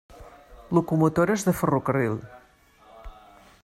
[0.75, 2.15] Locomotores de ferrocarril.